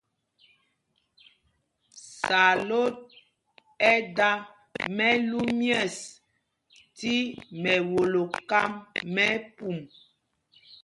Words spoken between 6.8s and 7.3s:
tí